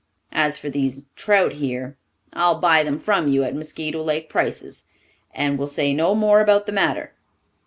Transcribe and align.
As 0.33 0.57
for 0.57 0.67
these 0.67 1.05
trout 1.15 1.51
here, 1.51 1.95
I'll 2.33 2.59
buy 2.59 2.81
them 2.81 2.97
from 2.97 3.27
you 3.27 3.43
at 3.43 3.53
Mosquito 3.53 4.01
Lake 4.01 4.29
prices, 4.29 4.87
and 5.31 5.59
will 5.59 5.67
say 5.67 5.93
no 5.93 6.15
more 6.15 6.41
about 6.41 6.65
the 6.65 6.71
matter. 6.71 7.13